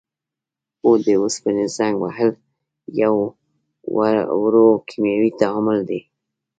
[0.81, 2.31] هو د اوسپنې زنګ وهل
[3.01, 3.15] یو
[4.41, 5.99] ورو کیمیاوي تعامل دی.